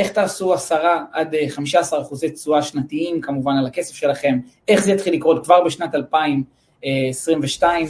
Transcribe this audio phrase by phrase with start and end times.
[0.00, 0.76] איך תעשו 10
[1.12, 4.38] עד 15 אחוזי תשואה שנתיים כמובן על הכסף שלכם,
[4.68, 7.86] איך זה יתחיל לקרות כבר בשנת 2022.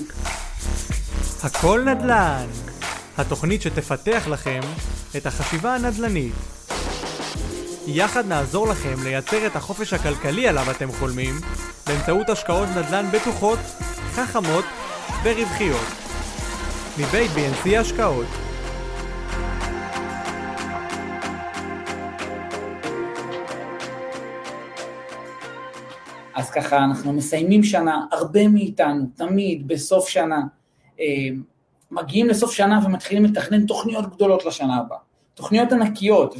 [1.42, 2.46] הכל נדל"ן,
[3.18, 4.60] התוכנית שתפתח לכם
[5.16, 6.32] את החשיבה הנדל"נית.
[7.86, 11.34] יחד נעזור לכם לייצר את החופש הכלכלי עליו אתם חולמים
[11.86, 13.58] באמצעות השקעות נדל"ן בטוחות,
[14.12, 14.64] חכמות
[15.24, 15.86] ורווחיות.
[16.98, 18.49] מבית BNC השקעות
[26.34, 30.40] אז ככה אנחנו מסיימים שנה, הרבה מאיתנו, תמיד בסוף שנה,
[31.00, 31.06] אה,
[31.90, 34.98] מגיעים לסוף שנה ומתחילים לתכנן תוכניות גדולות לשנה הבאה.
[35.34, 36.34] תוכניות ענקיות,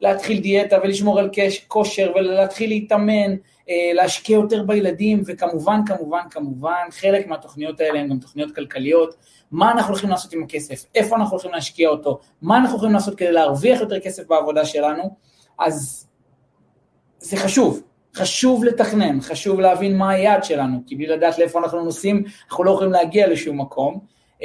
[0.00, 1.30] ולהתחיל דיאטה ולשמור על
[1.68, 3.36] כושר ולהתחיל להתאמן,
[3.68, 9.14] אה, להשקיע יותר בילדים, וכמובן, כמובן, כמובן, חלק מהתוכניות האלה הן גם תוכניות כלכליות,
[9.50, 13.14] מה אנחנו הולכים לעשות עם הכסף, איפה אנחנו הולכים להשקיע אותו, מה אנחנו יכולים לעשות
[13.14, 15.16] כדי להרוויח יותר כסף בעבודה שלנו,
[15.58, 16.06] אז
[17.18, 17.82] זה חשוב,
[18.14, 22.70] חשוב לתכנן, חשוב להבין מה היעד שלנו, כי בלי לדעת לאיפה אנחנו נוסעים, אנחנו לא
[22.70, 24.00] יכולים להגיע לשום מקום.
[24.40, 24.42] אה,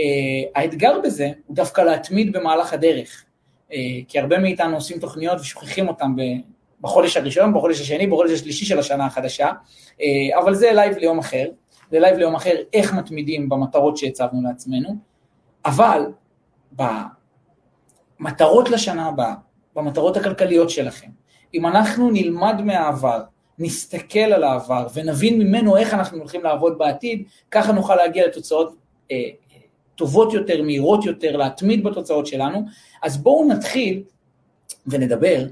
[0.56, 3.24] האתגר בזה הוא דווקא להתמיד במהלך הדרך,
[3.70, 3.74] אה,
[4.08, 6.12] כי הרבה מאיתנו עושים תוכניות ושוכחים אותן
[6.82, 10.02] בחודש הראשון, בחודש השני, בחודש השלישי של השנה החדשה, אה,
[10.40, 11.46] אבל זה לייב ליום אחר,
[11.92, 14.96] זה לייב ליום אחר איך מתמידים במטרות שהצבנו לעצמנו,
[15.66, 16.02] אבל
[18.20, 19.34] במטרות לשנה הבאה,
[19.76, 21.10] במטרות הכלכליות שלכם,
[21.54, 23.22] אם אנחנו נלמד מהעבר
[23.60, 28.76] נסתכל על העבר ונבין ממנו איך אנחנו הולכים לעבוד בעתיד, ככה נוכל להגיע לתוצאות
[29.12, 29.18] אה,
[29.96, 32.66] טובות יותר, מהירות יותר, להתמיד בתוצאות שלנו.
[33.04, 34.04] אז בואו נתחיל
[34.88, 35.46] ונדבר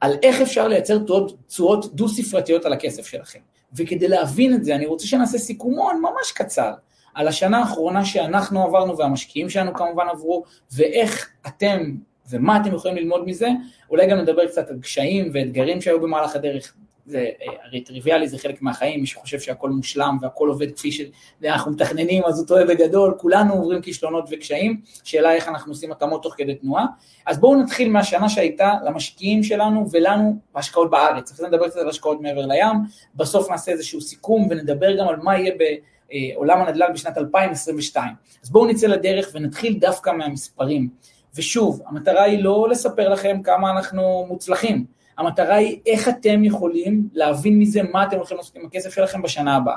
[0.00, 0.98] על איך אפשר לייצר
[1.46, 3.38] תשואות דו-ספרתיות על הכסף שלכם.
[3.72, 6.72] וכדי להבין את זה, אני רוצה שנעשה סיכומון ממש קצר
[7.14, 11.94] על השנה האחרונה שאנחנו עברנו והמשקיעים שלנו כמובן עברו, ואיך אתם
[12.30, 13.48] ומה אתם יכולים ללמוד מזה,
[13.90, 16.74] אולי גם נדבר קצת על קשיים ואתגרים שהיו במהלך הדרך,
[17.06, 21.72] זה אה, הרי טריוויאלי, זה חלק מהחיים, מי שחושב שהכל מושלם והכל עובד כפי שאנחנו
[21.72, 26.34] מתכננים, אז הוא טועה בגדול, כולנו עוברים כישלונות וקשיים, שאלה איך אנחנו עושים התאמות תוך
[26.36, 26.86] כדי תנועה.
[27.26, 31.88] אז בואו נתחיל מהשנה שהייתה למשקיעים שלנו ולנו בהשקעות בארץ, אחרי זה נדבר קצת על
[31.88, 32.76] השקעות מעבר לים,
[33.14, 38.14] בסוף נעשה איזשהו סיכום ונדבר גם על מה יהיה בעולם הנדל"ן בשנת 2022.
[38.42, 40.88] אז בואו נצא לדרך ונתחיל דווקא מהמספרים.
[41.34, 44.84] ושוב, המטרה היא לא לספר לכם כמה אנחנו מוצלחים,
[45.18, 49.56] המטרה היא איך אתם יכולים להבין מזה מה אתם הולכים לעשות עם הכסף שלכם בשנה
[49.56, 49.76] הבאה.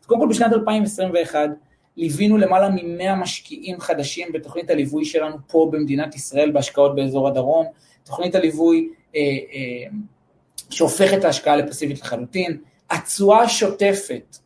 [0.00, 1.50] אז קודם כל בשנת 2021
[1.96, 7.66] ליווינו למעלה מ-100 משקיעים חדשים בתוכנית הליווי שלנו פה במדינת ישראל בהשקעות באזור הדרום,
[8.04, 9.90] תוכנית הליווי אה, אה,
[10.70, 12.58] שהופכת את ההשקעה לפסיבית לחלוטין,
[12.90, 14.36] התשואה השוטפת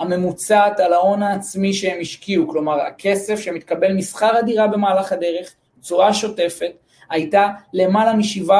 [0.00, 6.72] הממוצעת על ההון העצמי שהם השקיעו, כלומר הכסף שמתקבל משכר הדירה במהלך הדרך, תשואה שוטפת,
[7.10, 8.50] הייתה למעלה מ-7%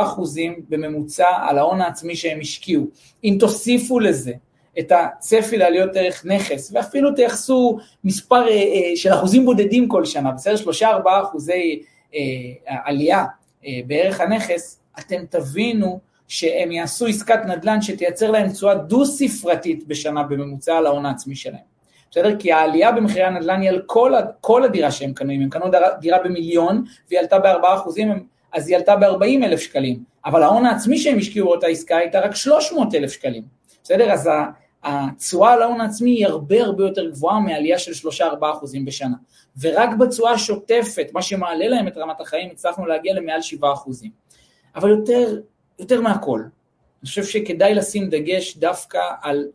[0.68, 2.86] בממוצע על ההון העצמי שהם השקיעו.
[3.24, 4.32] אם תוסיפו לזה
[4.78, 10.30] את הצפי לעליות ערך נכס, ואפילו תייחסו מספר אה, אה, של אחוזים בודדים כל שנה,
[10.30, 10.70] בסדר?
[10.80, 10.84] 3-4
[11.22, 11.82] אחוזי
[12.14, 12.20] אה,
[12.84, 13.24] עלייה
[13.86, 20.86] בערך הנכס, אתם תבינו שהם יעשו עסקת נדל"ן שתייצר להם תשואה דו-ספרתית בשנה בממוצע על
[20.86, 21.68] ההון העצמי שלהם.
[22.10, 22.36] בסדר?
[22.38, 25.66] כי העלייה במחירי הנדל"ן היא על כל, כל הדירה שהם קנו, אם הם קנו
[26.00, 30.98] דירה במיליון והיא עלתה בארבעה אחוזים, אז היא עלתה ב-40 אלף שקלים, אבל ההון העצמי
[30.98, 33.42] שהם השקיעו באותה עסקה הייתה רק 300 אלף שקלים,
[33.82, 34.12] בסדר?
[34.12, 34.30] אז
[34.84, 38.22] התשואה על ההון העצמי היא הרבה הרבה יותר גבוהה מעלייה של 3-4
[38.52, 39.16] אחוזים בשנה.
[39.60, 44.10] ורק בתשואה השוטפת, מה שמעלה להם את רמת החיים, הצלחנו להגיע למעל 7 אחוזים.
[44.76, 45.40] אבל יותר,
[45.78, 46.40] יותר מהכל,
[47.02, 49.46] אני חושב שכדאי לשים דגש דווקא על,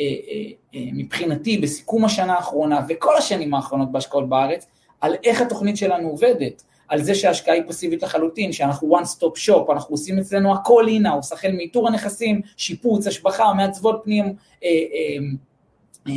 [0.00, 4.66] אה, אה, אה, מבחינתי, בסיכום השנה האחרונה וכל השנים האחרונות בהשקעות בארץ,
[5.00, 6.62] על איך התוכנית שלנו עובדת.
[6.88, 11.34] על זה שההשקעה היא פסיבית לחלוטין, שאנחנו one stop shop, אנחנו עושים אצלנו הכל in-house,
[11.34, 14.24] החל מאיתור הנכסים, שיפוץ, השבחה, מעצבות פנים,
[14.64, 15.26] אה, אה,
[16.08, 16.12] אה,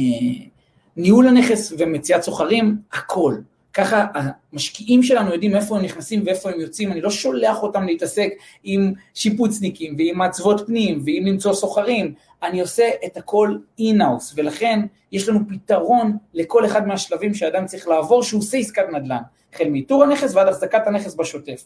[0.98, 3.36] ניהול הנכס ומציאת סוחרים, הכל.
[3.74, 4.06] ככה
[4.54, 8.30] המשקיעים שלנו יודעים איפה הם נכנסים ואיפה הם יוצאים, אני לא שולח אותם להתעסק
[8.64, 12.14] עם שיפוצניקים ועם מעצבות פנים ועם למצוא סוחרים,
[12.44, 14.80] אני עושה את הכל in-house, ולכן
[15.12, 19.22] יש לנו פתרון לכל אחד מהשלבים שאדם צריך לעבור שהוא עושה עסקת נדל"ן,
[19.54, 21.66] החל מאיתור הנכס ועד החזקת הנכס בשוטף,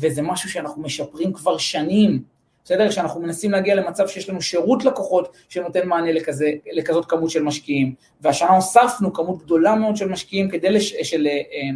[0.00, 2.22] וזה משהו שאנחנו משפרים כבר שנים,
[2.64, 2.90] בסדר?
[2.90, 7.94] שאנחנו מנסים להגיע למצב שיש לנו שירות לקוחות שנותן מענה לכזה, לכזאת כמות של משקיעים,
[8.20, 11.68] והשנה הוספנו כמות גדולה מאוד של משקיעים כדי, לש, של, אה,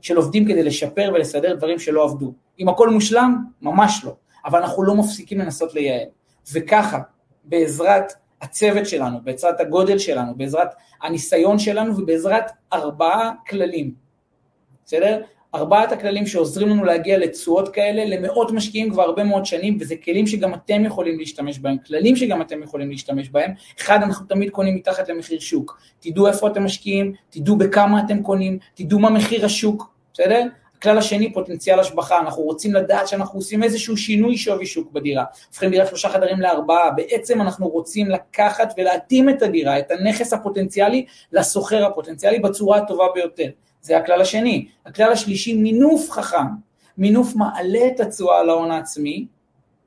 [0.00, 2.32] של עובדים כדי לשפר ולסדר דברים שלא עבדו.
[2.60, 4.14] האם הכל מושלם, ממש לא,
[4.44, 6.08] אבל אנחנו לא מפסיקים לנסות לייעל.
[6.52, 6.98] וככה,
[7.44, 8.12] בעזרת
[8.42, 10.68] הצוות שלנו, בעזרת הגודל שלנו, בעזרת
[11.02, 14.03] הניסיון שלנו ובעזרת ארבעה כללים,
[14.86, 15.20] בסדר?
[15.54, 20.26] ארבעת הכללים שעוזרים לנו להגיע לתשואות כאלה למאות משקיעים כבר הרבה מאוד שנים, וזה כלים
[20.26, 23.52] שגם אתם יכולים להשתמש בהם, כללים שגם אתם יכולים להשתמש בהם.
[23.80, 25.78] אחד, אנחנו תמיד קונים מתחת למחיר שוק.
[26.00, 30.42] תדעו איפה אתם משקיעים, תדעו בכמה אתם קונים, תדעו מה מחיר השוק, בסדר?
[30.78, 35.70] הכלל השני, פוטנציאל השבחה, אנחנו רוצים לדעת שאנחנו עושים איזשהו שינוי שווי שוק בדירה, הופכים
[35.70, 41.86] דירה שלושה חדרים לארבעה, בעצם אנחנו רוצים לקחת ולהתאים את הדירה, את הנכס הפוטנציאלי, לסוחר
[41.86, 43.48] הפוטנציאלי בצורה הטובה ביותר.
[43.84, 44.68] זה הכלל השני.
[44.86, 46.46] הכלל השלישי, מינוף חכם.
[46.98, 49.26] מינוף מעלה את התשואה על ההון העצמי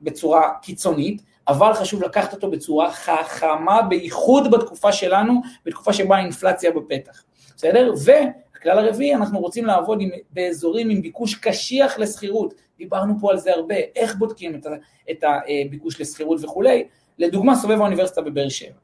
[0.02, 7.22] בצורה קיצונית, אבל חשוב לקחת אותו בצורה חכמה, בייחוד בתקופה שלנו, בתקופה שבה האינפלציה בפתח.
[7.56, 7.92] בסדר?
[8.04, 12.54] והכלל הרביעי, אנחנו רוצים לעבוד עם, באזורים עם ביקוש קשיח לשכירות.
[12.78, 14.66] דיברנו פה על זה הרבה, איך בודקים את,
[15.10, 16.84] את הביקוש לשכירות וכולי.
[17.18, 18.78] לדוגמה, סובב האוניברסיטה בבאר שבע.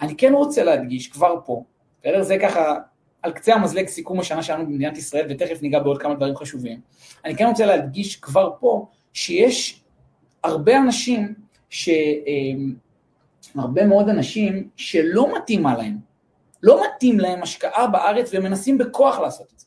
[0.00, 1.62] אני כן רוצה להדגיש כבר פה,
[2.00, 2.22] בסדר?
[2.22, 2.74] זה ככה
[3.26, 6.80] על קצה המזלג סיכום השנה שלנו במדינת ישראל, ותכף ניגע בעוד כמה דברים חשובים.
[7.24, 9.84] אני כן רוצה להדגיש כבר פה, שיש
[10.44, 11.34] הרבה אנשים,
[11.70, 11.88] ש...
[12.26, 12.74] אמ,
[13.54, 15.96] הרבה מאוד אנשים שלא מתאימה להם,
[16.62, 19.66] לא מתאים להם השקעה בארץ והם מנסים בכוח לעשות את זה.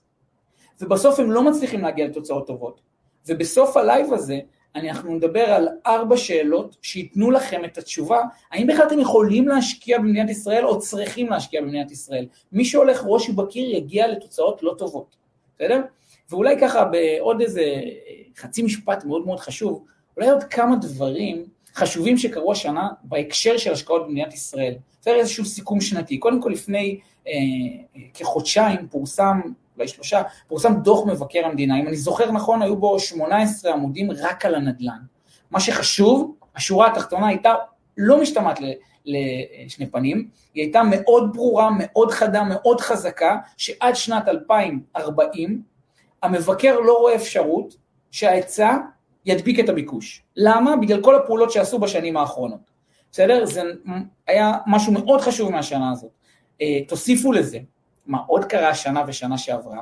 [0.81, 2.81] ובסוף הם לא מצליחים להגיע לתוצאות טובות.
[3.27, 4.39] ובסוף הלייב הזה
[4.75, 8.21] אנחנו נדבר על ארבע שאלות שייתנו לכם את התשובה,
[8.51, 12.25] האם בכלל אתם יכולים להשקיע במדינת ישראל או צריכים להשקיע במדינת ישראל.
[12.51, 15.15] מי שהולך ראש בקיר יגיע לתוצאות לא טובות,
[15.55, 15.81] בסדר?
[16.29, 17.63] ואולי ככה בעוד איזה
[18.37, 19.85] חצי משפט מאוד מאוד חשוב,
[20.17, 21.45] אולי עוד כמה דברים
[21.75, 24.73] חשובים שקרו השנה בהקשר של השקעות במדינת ישראל.
[25.01, 26.17] בסדר, איזשהו סיכום שנתי.
[26.17, 27.33] קודם כל לפני אה,
[28.13, 29.41] כחודשיים פורסם
[29.79, 34.45] אולי שלושה, פורסם דוח מבקר המדינה, אם אני זוכר נכון, היו בו 18 עמודים רק
[34.45, 34.99] על הנדל"ן.
[35.51, 37.53] מה שחשוב, השורה התחתונה הייתה
[37.97, 38.59] לא משתמעת
[39.05, 45.61] לשני פנים, היא הייתה מאוד ברורה, מאוד חדה, מאוד חזקה, שעד שנת 2040
[46.23, 47.75] המבקר לא רואה אפשרות
[48.11, 48.77] שההיצע
[49.25, 50.23] ידביק את הביקוש.
[50.35, 50.75] למה?
[50.75, 52.71] בגלל כל הפעולות שעשו בשנים האחרונות.
[53.11, 53.45] בסדר?
[53.45, 53.61] זה
[54.27, 56.11] היה משהו מאוד חשוב מהשנה הזאת.
[56.61, 57.59] אה, תוסיפו לזה
[58.09, 59.81] מה עוד קרה השנה ושנה שעברה,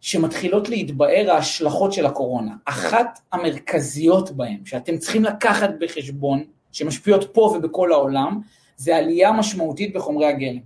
[0.00, 2.52] שמתחילות להתבאר ההשלכות של הקורונה.
[2.64, 8.40] אחת המרכזיות בהן, שאתם צריכים לקחת בחשבון, שמשפיעות פה ובכל העולם,
[8.76, 10.58] זה עלייה משמעותית בחומרי הגלם.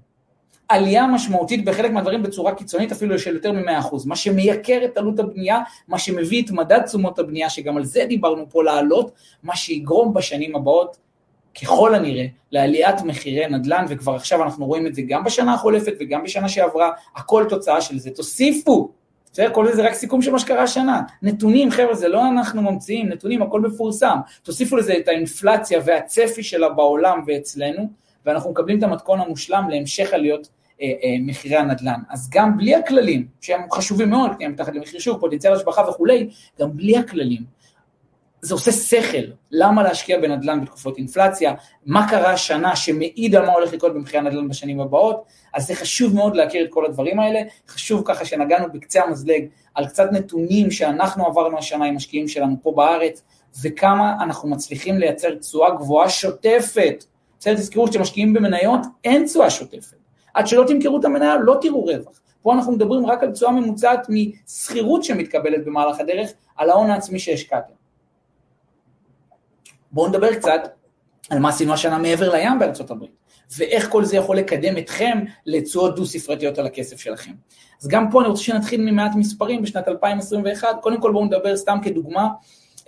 [0.68, 5.60] עלייה משמעותית בחלק מהדברים בצורה קיצונית, אפילו של יותר מ-100%, מה שמייקר את עלות הבנייה,
[5.88, 9.10] מה שמביא את מדד תשומות הבנייה, שגם על זה דיברנו פה לעלות,
[9.42, 10.96] מה שיגרום בשנים הבאות
[11.62, 16.22] ככל הנראה לעליית מחירי נדל"ן, וכבר עכשיו אנחנו רואים את זה גם בשנה החולפת וגם
[16.22, 18.10] בשנה שעברה, הכל תוצאה של זה.
[18.10, 18.90] תוסיפו,
[19.32, 19.50] בסדר?
[19.52, 21.02] כל זה רק סיכום של מה שקרה השנה.
[21.22, 24.16] נתונים, חבר'ה, זה לא אנחנו ממציאים, נתונים, הכל מפורסם.
[24.42, 27.88] תוסיפו לזה את האינפלציה והצפי שלה בעולם ואצלנו,
[28.26, 30.48] ואנחנו מקבלים את המתכון המושלם להמשך עליות
[30.82, 32.00] אה, אה, מחירי הנדל"ן.
[32.08, 36.28] אז גם בלי הכללים, שהם חשובים מאוד, כי הם מתחת למחיר שוק, פוטנציאל השבחה וכולי,
[36.60, 37.42] גם בלי הכללים,
[38.42, 41.54] זה עושה שכל, למה להשקיע בנדל"ן בתקופות אינפלציה,
[41.86, 46.14] מה קרה השנה שמעיד על מה הולך לקרות במחירי הנדל"ן בשנים הבאות, אז זה חשוב
[46.14, 51.26] מאוד להכיר את כל הדברים האלה, חשוב ככה שנגענו בקצה המזלג על קצת נתונים שאנחנו
[51.26, 53.22] עברנו השנה עם משקיעים שלנו פה בארץ,
[53.62, 57.04] וכמה אנחנו מצליחים לייצר תשואה גבוהה שוטפת.
[57.40, 59.96] בסדר, תזכרו שמשקיעים במניות אין תשואה שוטפת.
[60.34, 62.20] עד שלא תמכרו את המניה לא תראו רווח.
[62.42, 67.79] פה אנחנו מדברים רק על תשואה ממוצעת משכירות שמתקבלת במהלך הדרך, על ההון העצמי שהשקעתם.
[69.92, 70.60] בואו נדבר קצת
[71.30, 73.10] על מה עשינו השנה מעבר לים בארצות הברית,
[73.58, 77.32] ואיך כל זה יכול לקדם אתכם לתשואות דו-ספרתיות על הכסף שלכם.
[77.82, 81.78] אז גם פה אני רוצה שנתחיל ממעט מספרים בשנת 2021, קודם כל בואו נדבר סתם
[81.82, 82.28] כדוגמה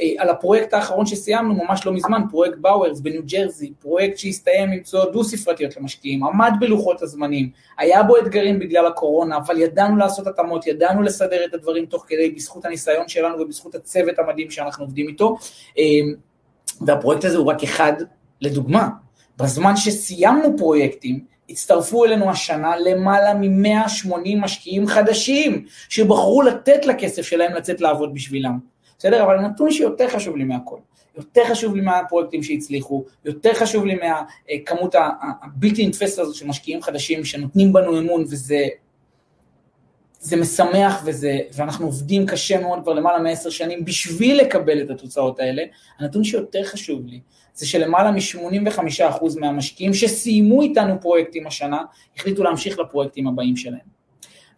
[0.00, 4.78] אה, על הפרויקט האחרון שסיימנו ממש לא מזמן, פרויקט באוורס בניו ג'רזי, פרויקט שהסתיים עם
[4.78, 10.66] תשואות דו-ספרתיות למשקיעים, עמד בלוחות הזמנים, היה בו אתגרים בגלל הקורונה, אבל ידענו לעשות התאמות,
[10.66, 15.37] ידענו לסדר את הדברים תוך כדי, בזכות הניסיון שלנו ובזכות הצוות המדהים שאנחנו עובדים איתו.
[16.81, 17.93] אה, והפרויקט הזה הוא רק אחד
[18.41, 18.88] לדוגמה.
[19.38, 27.81] בזמן שסיימנו פרויקטים, הצטרפו אלינו השנה למעלה מ-180 משקיעים חדשים, שבחרו לתת לכסף שלהם לצאת
[27.81, 28.59] לעבוד בשבילם.
[28.99, 29.23] בסדר?
[29.23, 30.79] אבל הנתון שיותר חשוב לי מהכל,
[31.17, 34.95] יותר חשוב לי מהפרויקטים שהצליחו, יותר חשוב לי מהכמות
[35.43, 38.67] הבלתי נתפסת הזאת של משקיעים חדשים שנותנים בנו אמון, וזה
[40.25, 45.41] זה משמח וזה, ואנחנו עובדים קשה מאוד כבר למעלה מעשר שנים בשביל לקבל את התוצאות
[45.41, 45.62] האלה.
[45.99, 47.21] הנתון שיותר חשוב לי,
[47.55, 51.83] זה שלמעלה מ-85% מהמשקיעים שסיימו איתנו פרויקטים השנה,
[52.17, 53.93] החליטו להמשיך לפרויקטים הבאים שלהם.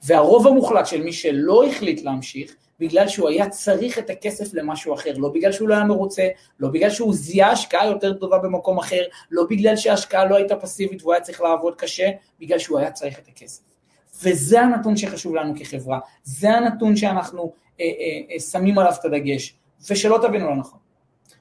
[0.06, 5.12] והרוב המוחלט של מי שלא החליט להמשיך, בגלל שהוא היה צריך את הכסף למשהו אחר,
[5.16, 6.28] לא בגלל שהוא לא היה מרוצה,
[6.60, 11.02] לא בגלל שהוא זיהה השקעה יותר טובה במקום אחר, לא בגלל שההשקעה לא הייתה פסיבית
[11.02, 13.73] והוא היה צריך לעבוד קשה, בגלל שהוא היה צריך את הכסף.
[14.22, 17.84] וזה הנתון שחשוב לנו כחברה, זה הנתון שאנחנו אה,
[18.30, 19.54] אה, שמים עליו את הדגש,
[19.90, 20.78] ושלא תבינו לא נכון.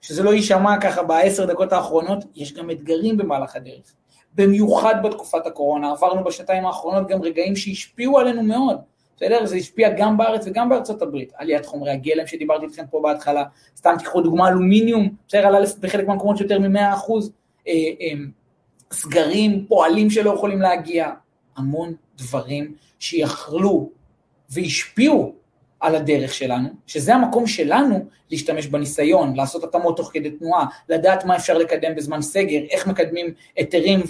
[0.02, 3.94] שזה לא יישמע ככה בעשר דקות האחרונות, יש גם אתגרים במהלך הדרך.
[4.36, 8.78] במיוחד בתקופת הקורונה, עברנו בשנתיים האחרונות גם רגעים שהשפיעו עלינו מאוד.
[9.16, 9.46] בסדר?
[9.46, 11.34] זה השפיע גם בארץ וגם בארצות הברית.
[11.38, 13.44] עליית חומרי הגלם שדיברתי איתכם פה בהתחלה,
[13.78, 15.48] סתם תיקחו דוגמה אלומיניום, בסדר?
[15.48, 17.32] עלה בחלק מהמקומות יותר מ-100 אחוז.
[17.68, 18.14] אה, אה,
[18.92, 21.10] סגרים, פועלים שלא יכולים להגיע,
[21.58, 23.90] המון דברים שיכלו
[24.50, 25.34] והשפיעו
[25.80, 31.36] על הדרך שלנו, שזה המקום שלנו להשתמש בניסיון, לעשות התאמות תוך כדי תנועה, לדעת מה
[31.36, 34.04] אפשר לקדם בזמן סגר, איך מקדמים היתרים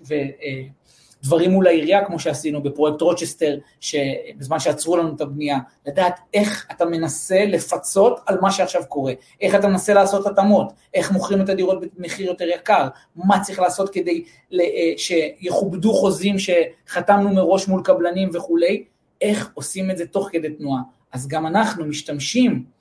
[0.00, 0.83] ודברים
[1.32, 3.58] אה, מול העירייה, כמו שעשינו בפרויקט רוצ'סטר,
[4.36, 9.54] בזמן שעצרו לנו את הבנייה, לדעת איך אתה מנסה לפצות על מה שעכשיו קורה, איך
[9.54, 14.24] אתה מנסה לעשות התאמות, איך מוכרים את הדירות במחיר יותר יקר, מה צריך לעשות כדי
[14.54, 14.58] אה,
[14.96, 18.84] שיכובדו חוזים שחתמנו מראש מול קבלנים וכולי,
[19.20, 20.82] איך עושים את זה תוך כדי תנועה.
[21.12, 22.73] אז גם אנחנו משתמשים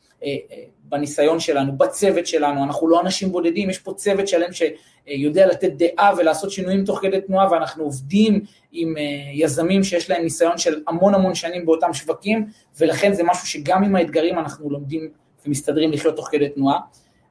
[0.84, 6.12] בניסיון שלנו, בצוות שלנו, אנחנו לא אנשים בודדים, יש פה צוות שלם שיודע לתת דעה
[6.18, 9.04] ולעשות שינויים תוך כדי תנועה, ואנחנו עובדים עם אה,
[9.34, 12.48] יזמים שיש להם ניסיון של המון המון שנים באותם שווקים,
[12.80, 15.10] ולכן זה משהו שגם עם האתגרים אנחנו לומדים
[15.46, 16.80] ומסתדרים לחיות תוך כדי תנועה.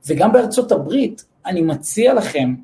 [0.07, 2.55] וגם בארצות הברית, אני מציע לכם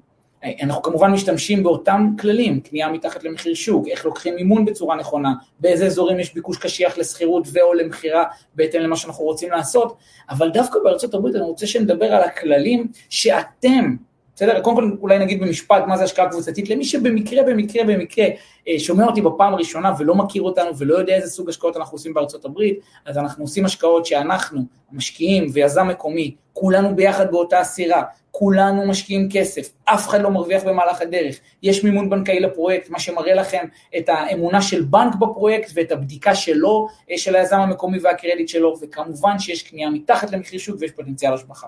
[0.63, 5.87] אנחנו כמובן משתמשים באותם כללים, קנייה מתחת למחיר שוק, איך לוקחים מימון בצורה נכונה, באיזה
[5.87, 9.97] אזורים יש ביקוש קשיח לשכירות ו/או למכירה בהתאם למה שאנחנו רוצים לעשות,
[10.31, 13.97] אבל דווקא בארצות הברית אני רוצה שנדבר על הכללים שאתם,
[14.39, 14.61] בסדר?
[14.61, 18.27] קודם כל אולי נגיד במשפט מה זה השקעה קבוצתית, למי שבמקרה, במקרה, במקרה
[18.69, 22.15] אה, שומע אותי בפעם הראשונה ולא מכיר אותנו ולא יודע איזה סוג השקעות אנחנו עושים
[22.15, 24.61] בארצות הברית, אז אנחנו עושים השקעות שאנחנו,
[24.93, 31.03] המשקיעים ויזם מקומי, כולנו ביחד באותה סירה, כולנו משקיעים כסף, אף אחד לא מרוויח במהלך
[31.03, 33.65] הדרך, יש מימון בנקאי לפרויקט, מה שמראה לכם
[33.99, 39.39] את האמונה של בנק בפרויקט ואת הבדיקה שלו, אה, של היזם המקומי והקרדיט שלו, וכמובן
[39.39, 41.67] שיש קנייה מתחת למחיר שוק ויש פוטנציאל השבחה.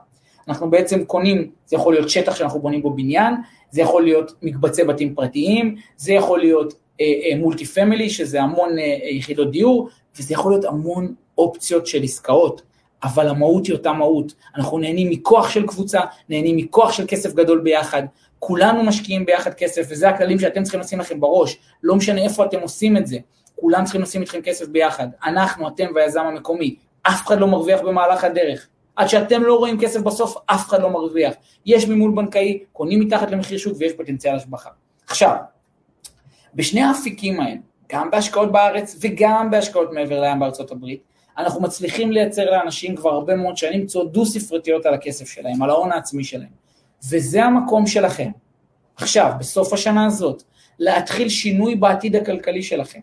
[0.51, 3.35] אנחנו בעצם קונים, זה יכול להיות שטח שאנחנו בונים בו בניין,
[3.71, 6.75] זה יכול להיות מקבצי בתים פרטיים, זה יכול להיות
[7.37, 9.89] מולטי אה, פמילי, אה, שזה המון אה, יחידות דיור,
[10.19, 12.63] וזה יכול להיות המון אופציות של עסקאות.
[13.03, 14.35] אבל המהות היא אותה מהות.
[14.57, 18.03] אנחנו נהנים מכוח של קבוצה, נהנים מכוח של כסף גדול ביחד,
[18.39, 22.61] כולנו משקיעים ביחד כסף, וזה הכללים שאתם צריכים לשים לכם בראש, לא משנה איפה אתם
[22.61, 23.19] עושים את זה,
[23.57, 28.25] כולם צריכים לשים איתכם כסף ביחד, אנחנו, אתם והיזם המקומי, אף אחד לא מרוויח במהלך
[28.25, 28.69] הדרך.
[29.01, 31.35] עד שאתם לא רואים כסף בסוף, אף אחד לא מרוויח.
[31.67, 34.71] יש מימון בנקאי, קונים מתחת למחיר שוק ויש פוטנציאל השבחה.
[35.09, 35.37] עכשיו,
[36.55, 37.57] בשני האפיקים האלה,
[37.93, 41.03] גם בהשקעות בארץ וגם בהשקעות מעבר לים בארצות הברית,
[41.39, 45.93] אנחנו מצליחים לייצר לאנשים כבר הרבה מאוד שנים תשואות דו-ספרתיות על הכסף שלהם, על ההון
[45.93, 46.61] העצמי שלהם.
[47.11, 48.31] וזה המקום שלכם.
[48.97, 50.43] עכשיו, בסוף השנה הזאת,
[50.79, 53.01] להתחיל שינוי בעתיד הכלכלי שלכם.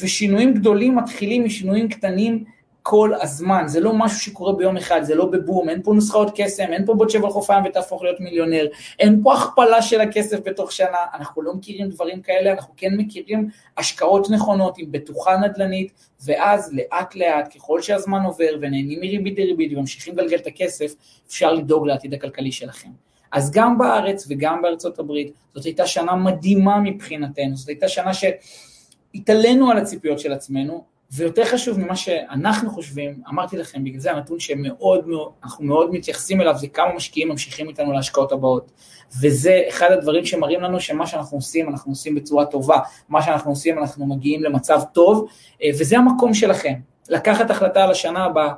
[0.00, 2.44] ושינויים גדולים מתחילים משינויים קטנים
[2.88, 6.72] כל הזמן, זה לא משהו שקורה ביום אחד, זה לא בבום, אין פה נוסחאות קסם,
[6.72, 8.66] אין פה בוא תשב על חוף הים ותהפוך להיות מיליונר,
[8.98, 13.48] אין פה הכפלה של הכסף בתוך שנה, אנחנו לא מכירים דברים כאלה, אנחנו כן מכירים
[13.78, 15.92] השקעות נכונות עם בטוחה נדל"נית,
[16.24, 20.94] ואז לאט לאט, ככל שהזמן עובר ונהנים מריבית דריבית וממשיכים לגלגל את הכסף,
[21.28, 22.90] אפשר לדאוג לעתיד הכלכלי שלכם.
[23.32, 29.70] אז גם בארץ וגם בארצות הברית, זאת הייתה שנה מדהימה מבחינתנו, זאת הייתה שנה שהתעלינו
[29.70, 35.08] על הציפיות של עצמנו, ויותר חשוב ממה שאנחנו חושבים, אמרתי לכם, בגלל זה הנתון שמאוד
[35.08, 38.72] מאוד, אנחנו מאוד מתייחסים אליו, זה כמה משקיעים ממשיכים איתנו להשקעות הבאות.
[39.20, 42.78] וזה אחד הדברים שמראים לנו שמה שאנחנו עושים, אנחנו עושים בצורה טובה.
[43.08, 45.26] מה שאנחנו עושים, אנחנו מגיעים למצב טוב,
[45.62, 46.74] אה, וזה המקום שלכם.
[47.08, 48.52] לקחת החלטה על השנה הבאה,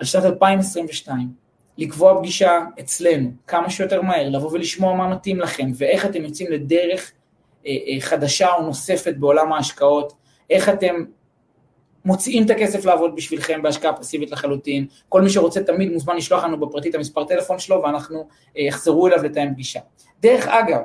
[0.00, 1.28] על שנת 2022,
[1.78, 7.12] לקבוע פגישה אצלנו, כמה שיותר מהר, לבוא ולשמוע מה מתאים לכם, ואיך אתם יוצאים לדרך
[7.66, 10.23] אה, אה, חדשה או נוספת בעולם ההשקעות.
[10.50, 11.04] איך אתם
[12.04, 14.86] מוציאים את הכסף לעבוד בשבילכם בהשקעה פסיבית לחלוטין.
[15.08, 19.06] כל מי שרוצה תמיד מוזמן לשלוח לנו בפרטי את המספר טלפון שלו ואנחנו אה, יחזרו
[19.06, 19.80] אליו לתאם פגישה.
[20.20, 20.80] דרך אגב,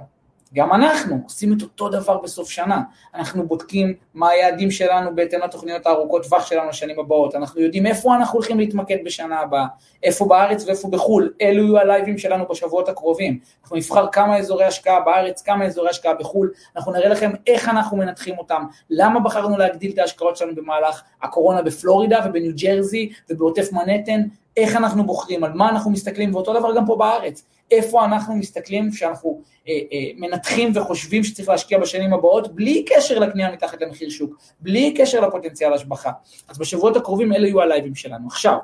[0.53, 2.81] גם אנחנו עושים את אותו דבר בסוף שנה,
[3.15, 8.15] אנחנו בודקים מה היעדים שלנו בהתאם לתוכניות הארוכות טווח שלנו לשנים הבאות, אנחנו יודעים איפה
[8.15, 9.65] אנחנו הולכים להתמקד בשנה הבאה,
[10.03, 14.99] איפה בארץ ואיפה בחו"ל, אלו יהיו הלייבים שלנו בשבועות הקרובים, אנחנו נבחר כמה אזורי השקעה
[14.99, 19.91] בארץ, כמה אזורי השקעה בחו"ל, אנחנו נראה לכם איך אנחנו מנתחים אותם, למה בחרנו להגדיל
[19.91, 24.21] את ההשקעות שלנו במהלך הקורונה בפלורידה ובניו ג'רזי ובעוטף מנהטן,
[24.59, 27.45] איך אנחנו בוחרים, על מה אנחנו מסתכלים, ואותו דבר גם פה בארץ.
[27.71, 33.51] איפה אנחנו מסתכלים כשאנחנו אה, אה, מנתחים וחושבים שצריך להשקיע בשנים הבאות, בלי קשר לקנייה
[33.51, 36.11] מתחת למחיר שוק, בלי קשר לפוטנציאל השבחה.
[36.47, 38.27] אז בשבועות הקרובים אלה יהיו הלייבים שלנו.
[38.27, 38.57] עכשיו,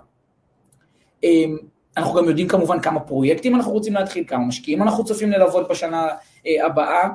[1.23, 1.29] אה,
[1.97, 6.07] אנחנו גם יודעים כמובן כמה פרויקטים אנחנו רוצים להתחיל, כמה משקיעים אנחנו צופים ללוות בשנה
[6.47, 7.09] אה, הבאה,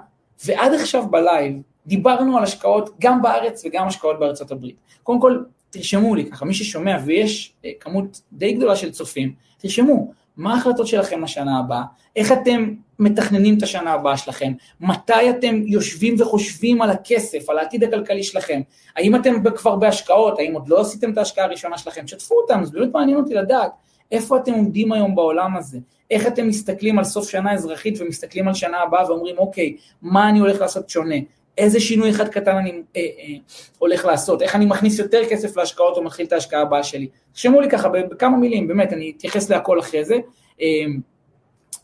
[0.44, 4.76] ועד עכשיו בלייב דיברנו על השקעות גם בארץ וגם השקעות בארצות הברית.
[5.02, 10.12] קודם כל, תרשמו לי ככה, מי ששומע ויש אה, כמות די גדולה של צופים, תרשמו,
[10.36, 11.82] מה ההחלטות שלכם לשנה הבאה,
[12.16, 17.84] איך אתם מתכננים את השנה הבאה שלכם, מתי אתם יושבים וחושבים על הכסף, על העתיד
[17.84, 18.60] הכלכלי שלכם,
[18.96, 22.72] האם אתם כבר בהשקעות, האם עוד לא עשיתם את ההשקעה הראשונה שלכם, שתפו אותם, זה
[22.72, 23.70] באמת מעניין אותי לדעת.
[24.12, 25.78] איפה אתם עומדים היום בעולם הזה,
[26.10, 30.38] איך אתם מסתכלים על סוף שנה אזרחית ומסתכלים על שנה הבאה ואומרים אוקיי, מה אני
[30.38, 31.16] הולך לעשות שונה,
[31.60, 33.34] איזה שינוי אחד קטן אני אה, אה,
[33.78, 37.08] הולך לעשות, איך אני מכניס יותר כסף להשקעות או מתחיל את ההשקעה הבאה שלי.
[37.32, 40.14] תרשמו לי ככה בכמה מילים, באמת, אני אתייחס להכל אחרי זה.
[40.60, 40.66] אה,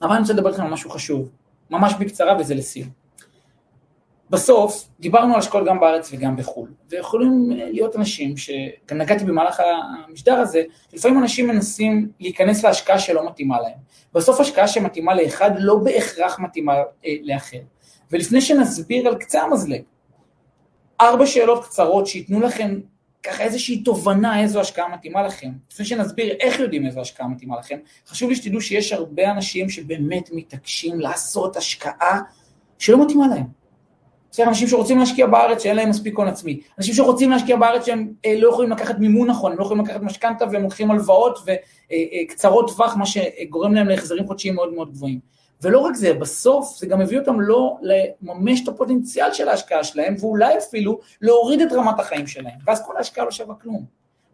[0.03, 1.31] אבל אני רוצה לדבר איתכם על משהו חשוב,
[1.71, 2.89] ממש בקצרה וזה לסיום.
[4.31, 9.63] בסוף, דיברנו על השקעות גם בארץ וגם בחו"ל, ויכולים להיות אנשים, שגם נגעתי במהלך
[10.09, 13.79] המשדר הזה, לפעמים אנשים מנסים להיכנס להשקעה שלא מתאימה להם.
[14.15, 16.75] בסוף השקעה שמתאימה לאחד לא בהכרח מתאימה
[17.07, 17.59] אה, לאחר.
[18.11, 19.83] ולפני שנסביר על קצה המזלג,
[21.01, 22.81] ארבע שאלות קצרות שייתנו לכם
[23.23, 25.51] ככה איזושהי תובנה איזו השקעה מתאימה לכם.
[25.73, 30.29] לפני שנסביר איך יודעים איזו השקעה מתאימה לכם, חשוב לי שתדעו שיש הרבה אנשים שבאמת
[30.33, 32.21] מתעקשים לעשות השקעה
[32.79, 33.47] שלא מתאימה להם.
[34.31, 38.13] בסדר, אנשים שרוצים להשקיע בארץ שאין להם מספיק הון עצמי, אנשים שרוצים להשקיע בארץ שהם
[38.27, 42.65] אה, לא יכולים לקחת מימון נכון, הם לא יכולים לקחת משכנתה והם לוקחים הלוואות וקצרות
[42.65, 45.36] אה, אה, טווח, מה שגורם להם להחזרים חודשיים מאוד מאוד גבוהים.
[45.63, 50.15] ולא רק זה, בסוף זה גם מביא אותם לא לממש את הפוטנציאל של ההשקעה שלהם,
[50.21, 53.85] ואולי אפילו להוריד את רמת החיים שלהם, ואז כל ההשקעה לא שווה כלום.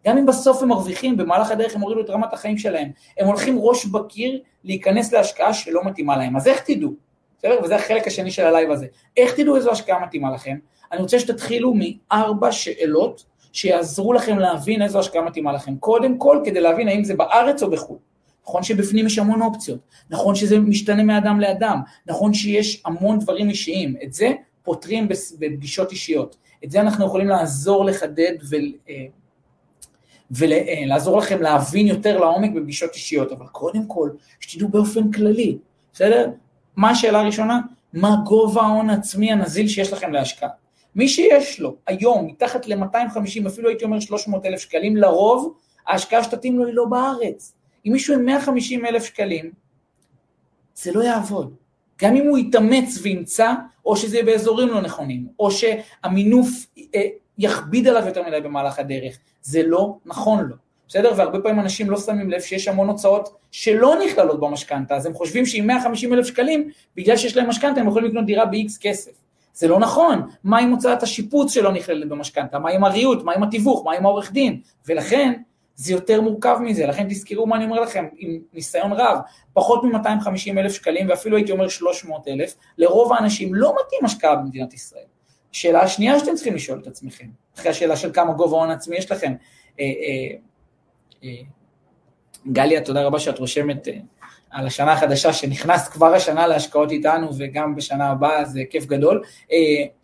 [0.07, 3.59] גם אם בסוף הם מרוויחים, במהלך הדרך הם הורידו את רמת החיים שלהם, הם הולכים
[3.59, 6.37] ראש בקיר להיכנס להשקעה שלא מתאימה להם.
[6.37, 6.93] אז איך תדעו?
[7.37, 7.59] בסדר?
[7.63, 8.87] וזה החלק השני של הלייב הזה.
[9.17, 10.57] איך תדעו איזו השקעה מתאימה לכם?
[10.91, 15.75] אני רוצה שתתחילו מארבע שאלות שיעזרו לכם להבין איזו השקעה מתאימה לכם.
[15.75, 17.97] קודם כל, כדי להבין האם זה בארץ או בחו"ל.
[18.47, 23.95] נכון שבפנים יש המון אופציות, נכון שזה משתנה מאדם לאדם, נכון שיש המון דברים אישיים,
[24.03, 24.31] את זה
[24.63, 25.07] פותרים
[25.39, 26.35] בפגישות אישיות,
[26.65, 28.33] את זה אנחנו יכולים לעזור לחדד
[30.31, 31.19] ולעזור ול...
[31.19, 34.09] אה, לכם להבין יותר לעומק בפגישות אישיות, אבל קודם כל,
[34.39, 35.57] שתדעו באופן כללי,
[35.93, 36.29] בסדר?
[36.75, 37.59] מה השאלה הראשונה?
[37.93, 40.49] מה גובה ההון העצמי הנזיל שיש לכם להשקעה?
[40.95, 45.53] מי שיש לו היום מתחת ל-250, אפילו הייתי אומר 300 אלף שקלים, לרוב
[45.87, 47.53] ההשקעה שתתאים לו היא לא בארץ.
[47.85, 49.51] אם מישהו עם 150 אלף שקלים,
[50.75, 51.55] זה לא יעבוד.
[52.01, 53.53] גם אם הוא יתאמץ וימצא,
[53.85, 56.47] או שזה יהיה באזורים לא נכונים, או שהמינוף
[56.95, 57.01] אה,
[57.37, 60.55] יכביד עליו יותר מדי במהלך הדרך, זה לא נכון לו.
[60.87, 61.13] בסדר?
[61.17, 65.45] והרבה פעמים אנשים לא שמים לב שיש המון הוצאות שלא נכללות במשכנתה, אז הם חושבים
[65.45, 69.11] שעם 150 אלף שקלים, בגלל שיש להם משכנתה הם יכולים לקנות דירה ב-X כסף.
[69.53, 73.43] זה לא נכון, מה עם הוצאת השיפוץ שלא נכללת במשכנתה, מה עם הריהוט, מה עם
[73.43, 75.33] התיווך, מה עם העורך דין, ולכן
[75.75, 79.17] זה יותר מורכב מזה, לכן תזכרו מה אני אומר לכם, עם ניסיון רב,
[79.53, 84.73] פחות מ-250 אלף שקלים ואפילו הייתי אומר 300 אלף, לרוב האנשים לא מתאים השקעה במדינת
[84.73, 85.03] ישראל.
[85.53, 89.11] השאלה השנייה שאתם צריכים לשאול את עצמכם, אחרי השאלה של כמה גובה הון עצמי יש
[89.11, 89.33] לכם,
[89.79, 90.37] אה, אה,
[91.23, 91.41] אה,
[92.47, 93.93] גליה, תודה רבה שאת רושמת אה,
[94.49, 99.23] על השנה החדשה, שנכנסת כבר השנה להשקעות איתנו וגם בשנה הבאה, זה כיף גדול.
[99.51, 99.57] אה,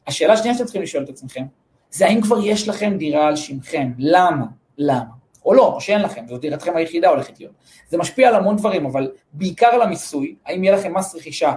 [0.08, 1.44] השאלה השנייה שאתם צריכים לשאול את עצמכם,
[1.92, 4.46] זה האם כבר יש לכם דירה על שמכם, למה?
[4.78, 5.19] למה?
[5.46, 7.54] או לא, או שאין לכם, זו דירתכם היחידה הולכת להיות.
[7.90, 11.54] זה משפיע על המון דברים, אבל בעיקר על המיסוי, האם יהיה לכם מס רכישה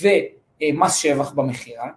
[0.00, 1.88] ומס שבח במכירה,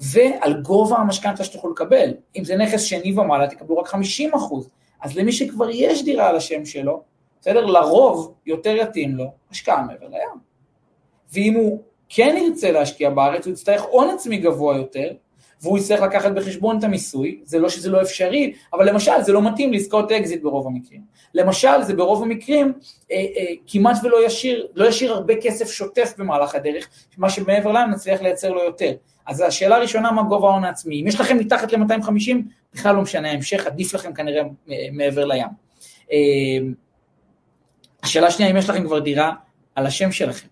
[0.00, 2.14] ועל גובה המשכנתה שתוכלו לקבל.
[2.36, 4.68] אם זה נכס שני ומעלה, תקבלו רק 50 אחוז.
[5.02, 7.02] אז למי שכבר יש דירה על השם שלו,
[7.40, 7.66] בסדר?
[7.66, 10.40] לרוב יותר יתאים לו השקעה מעבר לים.
[11.32, 15.12] ואם הוא כן ירצה להשקיע בארץ, הוא יצטרך הון עצמי גבוה יותר,
[15.62, 19.42] והוא יצטרך לקחת בחשבון את המיסוי, זה לא שזה לא אפשרי, אבל למשל זה לא
[19.42, 21.00] מתאים לעסקאות אקזיט ברוב המקרים.
[21.34, 22.72] למשל זה ברוב המקרים
[23.10, 26.88] אה, אה, כמעט ולא ישאיר, לא ישאיר הרבה כסף שוטף במהלך הדרך,
[27.18, 28.92] מה שמעבר לים נצליח לייצר לו יותר.
[29.26, 31.02] אז השאלה הראשונה, מה גובה ההון העצמי?
[31.02, 32.36] אם יש לכם מתחת ל-250,
[32.74, 35.46] בכלל לא משנה ההמשך, עדיף לכם כנראה אה, מעבר לים.
[36.12, 36.16] אה,
[38.02, 39.32] השאלה השנייה, אם יש לכם כבר דירה
[39.74, 40.46] על השם שלכם.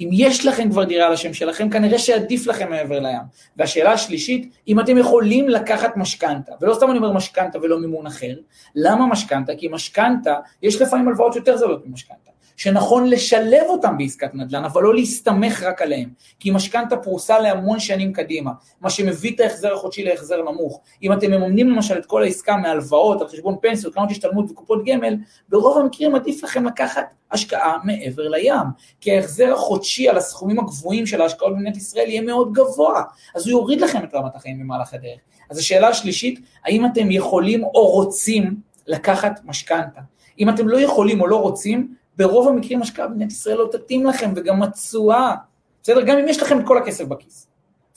[0.00, 3.20] אם יש לכם כבר דירה על השם שלכם, כנראה שעדיף לכם מעבר לים.
[3.56, 8.34] והשאלה השלישית, אם אתם יכולים לקחת משכנתה, ולא סתם אני אומר משכנתה ולא מימון אחר,
[8.74, 9.52] למה משכנתה?
[9.56, 12.30] כי משכנתה, יש לפעמים הלוואות יותר זולות ממשכנתה.
[12.58, 16.10] שנכון לשלב אותם בעסקת נדל"ן, אבל לא להסתמך רק עליהם.
[16.40, 20.80] כי משכנתה פרוסה להמון שנים קדימה, מה שמביא את ההחזר החודשי להחזר נמוך.
[21.02, 25.16] אם אתם מממנים למשל את כל העסקה מהלוואות, על חשבון פנסיות, קרנות השתלמות וקופות גמל,
[25.48, 28.66] ברוב המקרים עדיף לכם לקחת השקעה מעבר לים.
[29.00, 33.02] כי ההחזר החודשי על הסכומים הגבוהים של ההשקעות במדינת ישראל יהיה מאוד גבוה,
[33.34, 35.18] אז הוא יוריד לכם את רמת החיים במהלך הדרך.
[35.50, 38.54] אז השאלה השלישית, האם אתם יכולים או רוצים
[38.86, 40.00] לקחת משכנתה?
[40.38, 44.32] אם אתם לא יכולים או לא רוצים, ברוב המקרים השקעה במדינת ישראל לא תתאים לכם,
[44.36, 45.34] וגם התשואה,
[45.82, 46.00] בסדר?
[46.00, 47.48] גם אם יש לכם את כל הכסף בכיס,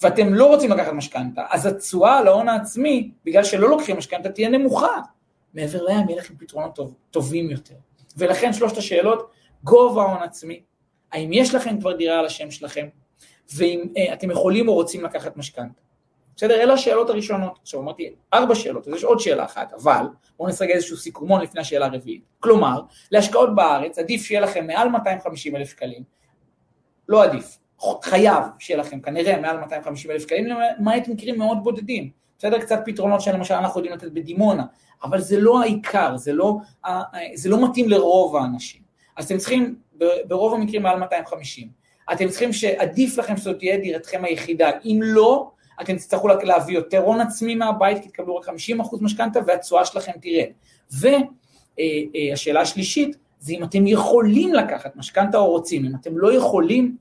[0.02, 4.50] ואתם לא רוצים לקחת משכנתה, אז התשואה על ההון העצמי, בגלל שלא לוקחים משכנתה, תהיה
[4.50, 5.02] נמוכה.
[5.54, 7.76] מעבר לים יהיה לכם פתרונות טוב, טובים יותר.
[8.18, 9.32] ולכן שלושת השאלות,
[9.64, 10.62] גובה ההון עצמי,
[11.12, 12.88] האם יש לכם כבר דירה על השם שלכם,
[13.56, 15.82] ואם אה, אתם יכולים או רוצים לקחת משכנתה.
[16.36, 16.62] בסדר?
[16.62, 17.60] אלה השאלות הראשונות.
[17.62, 20.06] עכשיו אמרתי ארבע שאלות, אז יש עוד שאלה אחת, אבל
[20.38, 22.24] בואו נעשה איזשהו סיכומון לפני השאלה הרביעית.
[22.40, 26.04] כלומר, להשקעות בארץ עדיף שיהיה לכם מעל 250 אלף שקלים,
[27.10, 27.58] לא עדיף,
[28.04, 32.10] חייב שיהיה לכם כנראה מעל 250 אלף שקלים, למעט מקרים מאוד בודדים.
[32.38, 32.60] בסדר?
[32.60, 34.64] קצת פתרונות שלמשל אנחנו יודעים לתת בדימונה,
[35.04, 36.58] אבל זה לא העיקר, זה לא,
[37.34, 38.82] זה לא מתאים לרוב האנשים.
[39.18, 39.76] אז אתם צריכים,
[40.28, 41.68] ברוב המקרים מעל 250.
[42.14, 47.22] אתם צריכים שעדיף לכם שזאת תהיה דירתכם היחידה, אם לא, אתם תצטרכו להביא יותר הון
[47.22, 48.52] עצמי מהבית, כי תקבלו רק 50%
[49.02, 50.52] משכנתה והתשואה שלכם תרד.
[50.92, 56.98] והשאלה השלישית, זה אם אתם יכולים לקחת משכנתה או רוצים, אם אתם לא יכולים,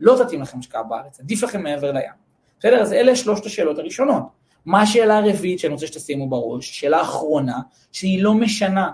[0.00, 2.10] לא תתאים לכם השקעה בארץ, עדיף לכם מעבר לים.
[2.58, 2.82] בסדר?
[2.82, 4.22] אז אלה שלושת השאלות הראשונות.
[4.66, 6.80] מה השאלה הרביעית שאני רוצה שתשימו בראש?
[6.80, 7.58] שאלה אחרונה,
[7.92, 8.90] שהיא לא משנה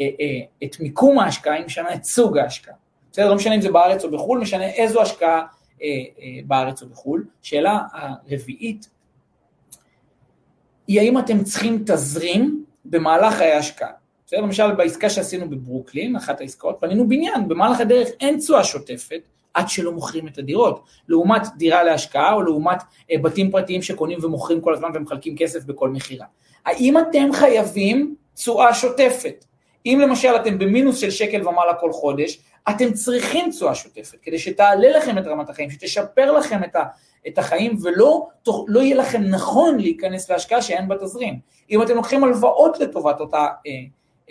[0.00, 2.74] אה, אה, את מיקום ההשקעה, היא משנה את סוג ההשקעה.
[3.12, 3.28] בסדר?
[3.28, 5.44] לא משנה אם זה בארץ או בחו"ל, משנה איזו השקעה אה, אה,
[6.46, 7.24] בארץ או בחו"ל.
[7.42, 8.88] שאלה הרביעית
[10.86, 13.90] היא האם אתם צריכים תזרים במהלך חיי ההשקעה.
[14.26, 14.40] בסדר?
[14.40, 19.20] למשל בעסקה שעשינו בברוקלין, אחת העסקאות, בנינו בניין, במהלך הדרך אין תשואה שוטפת,
[19.54, 20.84] עד שלא מוכרים את הדירות.
[21.08, 22.78] לעומת דירה להשקעה או לעומת
[23.10, 26.26] אה, בתים פרטיים שקונים ומוכרים כל הזמן ומחלקים כסף בכל מכירה.
[26.66, 29.44] האם אתם חייבים תשואה שוטפת?
[29.86, 32.38] אם למשל אתם במינוס של שקל ומעלה כל חודש,
[32.70, 36.82] אתם צריכים תשואה שוטפת, כדי שתעלה לכם את רמת החיים, שתשפר לכם את, ה,
[37.28, 38.28] את החיים, ולא
[38.68, 41.38] לא יהיה לכם נכון להיכנס להשקעה שאין בה תזרים.
[41.70, 43.72] אם אתם לוקחים הלוואות לטובת אותה אה,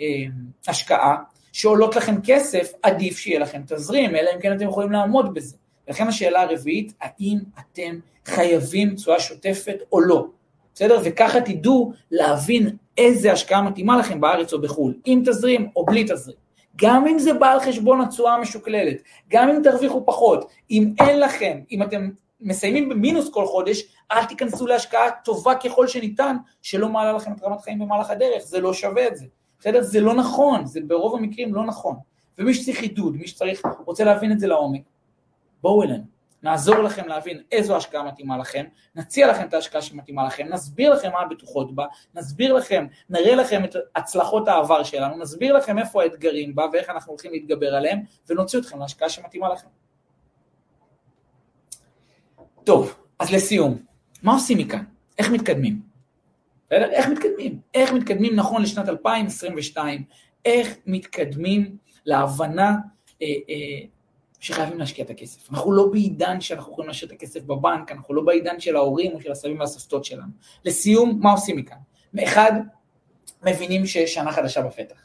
[0.00, 0.24] אה,
[0.68, 1.16] השקעה,
[1.52, 5.56] שעולות לכם כסף, עדיף שיהיה לכם תזרים, אלא אם כן אתם יכולים לעמוד בזה.
[5.88, 10.26] לכן השאלה הרביעית, האם אתם חייבים תשואה שוטפת או לא?
[10.74, 11.00] בסדר?
[11.04, 16.43] וככה תדעו להבין איזה השקעה מתאימה לכם בארץ או בחו"ל, עם תזרים או בלי תזרים.
[16.76, 21.60] גם אם זה בא על חשבון התשואה המשוקללת, גם אם תרוויחו פחות, אם אין לכם,
[21.70, 22.10] אם אתם
[22.40, 23.82] מסיימים במינוס כל חודש,
[24.12, 28.60] אל תיכנסו להשקעה טובה ככל שניתן, שלא מעלה לכם את רמת חיים במהלך הדרך, זה
[28.60, 29.26] לא שווה את זה.
[29.60, 29.82] בסדר?
[29.82, 31.96] זה לא נכון, זה ברוב המקרים לא נכון.
[32.38, 34.82] ומי שצריך עידוד, מי שצריך, רוצה להבין את זה לעומק,
[35.62, 36.04] בואו אלינו,
[36.44, 41.12] נעזור לכם להבין איזו השקעה מתאימה לכם, נציע לכם את ההשקעה שמתאימה לכם, נסביר לכם
[41.12, 46.54] מה הבטוחות בה, נסביר לכם, נראה לכם את הצלחות העבר שלנו, נסביר לכם איפה האתגרים
[46.54, 49.68] בה ואיך אנחנו הולכים להתגבר עליהם, ונוציא אתכם להשקעה שמתאימה לכם.
[52.64, 53.78] טוב, אז לסיום,
[54.22, 54.84] מה עושים מכאן?
[55.18, 55.82] איך מתקדמים?
[56.70, 57.60] איך מתקדמים?
[57.74, 60.04] איך מתקדמים נכון לשנת 2022?
[60.44, 61.76] איך מתקדמים
[62.06, 62.76] להבנה
[63.22, 63.86] אה, אה,
[64.44, 65.50] שחייבים להשקיע את הכסף.
[65.50, 69.20] אנחנו לא בעידן שאנחנו יכולים להשאיר את הכסף בבנק, אנחנו לא בעידן של ההורים או
[69.20, 70.32] של הסבים והסבתות שלנו.
[70.64, 71.76] לסיום, מה עושים מכאן?
[72.22, 72.52] אחד,
[73.42, 74.96] מבינים שיש שנה חדשה בפתח.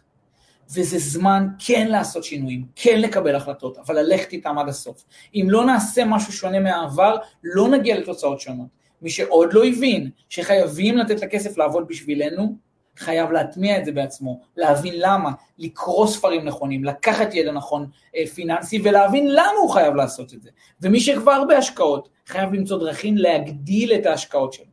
[0.73, 5.05] וזה זמן כן לעשות שינויים, כן לקבל החלטות, אבל ללכת איתם עד הסוף.
[5.35, 8.67] אם לא נעשה משהו שונה מהעבר, לא נגיע לתוצאות שונות.
[9.01, 12.57] מי שעוד לא הבין שחייבים לתת את הכסף לעבוד בשבילנו,
[12.99, 18.81] חייב להטמיע את זה בעצמו, להבין למה, לקרוא ספרים נכונים, לקחת ידע נכון אה, פיננסי
[18.83, 20.49] ולהבין למה הוא חייב לעשות את זה.
[20.81, 24.65] ומי שכבר בהשקעות, חייב למצוא דרכים להגדיל את ההשקעות שלו.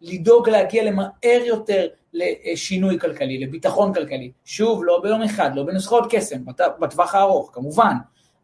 [0.00, 4.32] לדאוג להגיע למהר יותר לשינוי כלכלי, לביטחון כלכלי.
[4.44, 6.38] שוב, לא ביום אחד, לא בנוסחאות קסם,
[6.80, 7.94] בטווח הארוך, כמובן,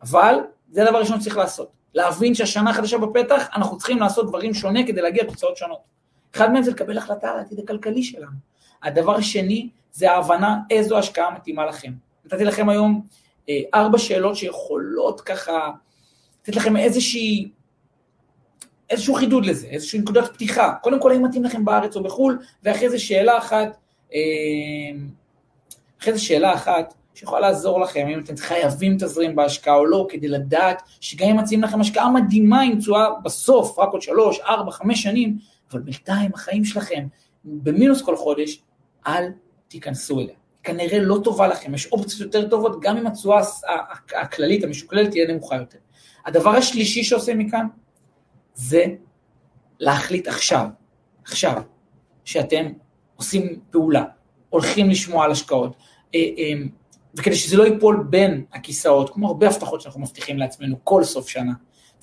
[0.02, 0.34] אבל
[0.70, 1.70] זה הדבר הראשון שצריך לעשות.
[1.94, 5.80] להבין שהשנה החדשה בפתח, אנחנו צריכים לעשות דברים שונה כדי להגיע לתוצאות שונות.
[6.34, 8.55] אחד מהם זה לקבל החלטה על העתיד הכלכלי שלנו.
[8.82, 11.92] הדבר השני זה ההבנה איזו השקעה מתאימה לכם.
[12.24, 13.06] נתתי לכם היום
[13.48, 15.70] אה, ארבע שאלות שיכולות ככה
[16.42, 17.48] לתת לכם איזושהי,
[18.90, 20.74] איזשהו חידוד לזה, איזושהי נקודת פתיחה.
[20.82, 23.76] קודם כל, האם מתאים לכם בארץ או בחו"ל, ואחרי זה שאלה אחת,
[24.14, 24.18] אה,
[26.00, 30.28] אחרי זה שאלה אחת, שיכולה לעזור לכם, אם אתם חייבים תזרים בהשקעה או לא, כדי
[30.28, 35.02] לדעת שגם אם מציעים לכם השקעה מדהימה עם תשואה בסוף, רק עוד שלוש, ארבע, חמש
[35.02, 35.38] שנים,
[35.72, 37.06] אבל בינתיים החיים שלכם
[37.44, 38.62] במינוס כל חודש,
[39.06, 39.30] אל
[39.68, 40.34] תיכנסו אליה.
[40.62, 43.42] כנראה לא טובה לכם, יש אופציות יותר טובות, גם אם התשואה
[44.20, 45.78] הכללית, המשוקללת, תהיה נמוכה יותר.
[46.26, 47.66] הדבר השלישי שעושה מכאן,
[48.54, 48.84] זה
[49.80, 50.66] להחליט עכשיו,
[51.24, 51.62] עכשיו,
[52.24, 52.66] שאתם
[53.16, 54.04] עושים פעולה,
[54.48, 55.76] הולכים לשמוע על השקעות,
[56.14, 56.52] אה, אה,
[57.14, 61.52] וכדי שזה לא ייפול בין הכיסאות, כמו הרבה הבטחות שאנחנו מבטיחים לעצמנו כל סוף שנה,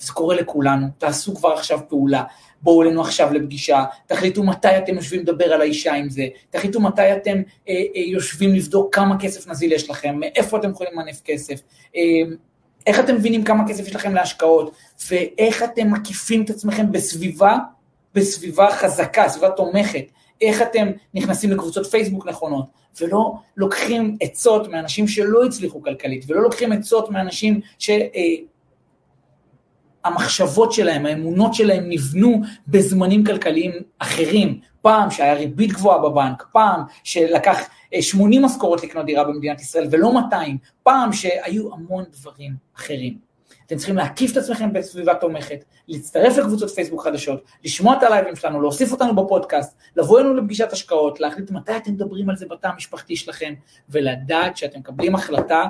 [0.06, 2.22] זה קורה לכולנו, תעשו כבר עכשיו פעולה,
[2.62, 7.12] בואו אלינו עכשיו לפגישה, תחליטו מתי אתם יושבים לדבר על האישה עם זה, תחליטו מתי
[7.12, 11.60] אתם אה, אה, יושבים לבדוק כמה כסף נזיל יש לכם, מאיפה אתם יכולים למנף כסף,
[11.96, 12.00] אה,
[12.86, 14.74] איך אתם מבינים כמה כסף יש לכם להשקעות,
[15.10, 17.58] ואיך אתם מקיפים את עצמכם בסביבה,
[18.14, 20.04] בסביבה חזקה, סביבה תומכת,
[20.40, 22.64] איך אתם נכנסים לקבוצות פייסבוק נכונות,
[23.00, 27.90] ולא לוקחים עצות מאנשים שלא הצליחו כלכלית, ולא לוקחים עצות מאנשים ש...
[30.04, 34.60] המחשבות שלהם, האמונות שלהם נבנו בזמנים כלכליים אחרים.
[34.82, 37.58] פעם שהיה ריבית גבוהה בבנק, פעם שלקח
[38.00, 43.34] 80 אה, משכורות לקנות דירה במדינת ישראל ולא 200, פעם שהיו המון דברים אחרים.
[43.66, 48.60] אתם צריכים להקיף את עצמכם בסביבה תומכת, להצטרף לקבוצות פייסבוק חדשות, לשמוע את הלייבים שלנו,
[48.60, 53.16] להוסיף אותנו בפודקאסט, לבוא אלינו לפגישת השקעות, להחליט מתי אתם מדברים על זה בתא המשפחתי
[53.16, 53.54] שלכם,
[53.88, 55.64] ולדעת שאתם מקבלים החלטה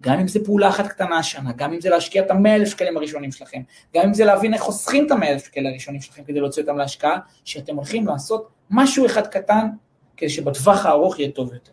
[0.00, 2.96] גם אם זה פעולה אחת קטנה השנה, גם אם זה להשקיע את המאה אלף שקלים
[2.96, 3.62] הראשונים שלכם,
[3.94, 6.76] גם אם זה להבין איך חוסכים את המאה אלף שקלים הראשונים שלכם כדי להוציא אותם
[6.76, 9.68] להשקעה, שאתם הולכים לעשות משהו אחד קטן
[10.16, 11.72] כדי שבטווח הארוך יהיה טוב יותר.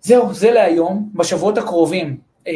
[0.00, 1.10] זהו, זה להיום.
[1.14, 2.52] בשבועות הקרובים אה,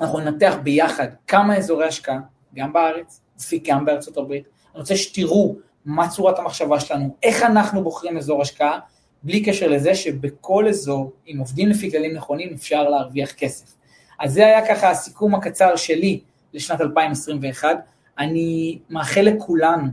[0.00, 2.18] אנחנו ננתח ביחד כמה אזורי השקעה,
[2.54, 3.20] גם בארץ,
[3.52, 4.44] וגם בארצות הברית.
[4.72, 8.78] אני רוצה שתראו מה צורת המחשבה שלנו, איך אנחנו בוחרים אזור השקעה,
[9.24, 13.74] בלי קשר לזה שבכל אזור, אם עובדים לפי כללים נכונים, אפשר להרוויח כסף.
[14.20, 16.20] אז זה היה ככה הסיכום הקצר שלי
[16.54, 17.68] לשנת 2021.
[18.18, 19.86] אני מאחל לכולנו,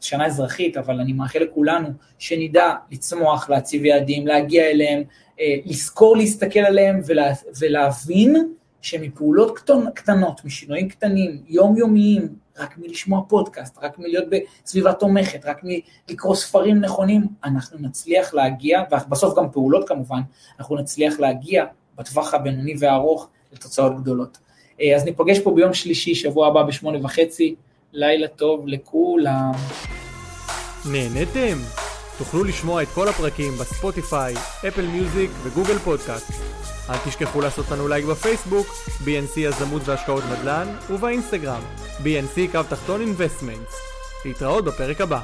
[0.00, 5.02] שנה אזרחית, אבל אני מאחל לכולנו שנדע לצמוח, להציב יעדים, להגיע אליהם,
[5.40, 9.58] אה, לזכור להסתכל עליהם ולה, ולהבין שמפעולות
[9.94, 14.24] קטנות, משינויים קטנים, יומיומיים, רק מלשמוע פודקאסט, רק מלהיות
[14.64, 15.60] בסביבה תומכת, רק
[16.08, 20.20] מלקרוא ספרים נכונים, אנחנו נצליח להגיע, ובסוף גם פעולות כמובן,
[20.58, 21.64] אנחנו נצליח להגיע
[21.98, 24.38] בטווח הבינוני והארוך לתוצאות גדולות.
[24.80, 27.54] אה, אז ניפגש פה ביום שלישי, שבוע הבא בשמונה וחצי,
[27.92, 29.52] לילה טוב לכולם.
[30.92, 31.58] נהנתם?
[32.18, 34.34] תוכלו לשמוע את כל הפרקים ב Spotify,
[34.68, 36.75] Apple Music ו Google Podcast.
[36.90, 38.66] אל תשכחו לעשות לנו לייק בפייסבוק,
[39.04, 41.62] BNC יזמות והשקעות נדל"ן, ובאינסטגרם,
[42.04, 43.74] BNC קו תחתון investments.
[44.24, 45.20] להתראות בפרק הבא.